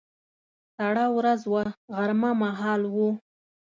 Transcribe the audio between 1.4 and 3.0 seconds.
وه، غرمه مهال و.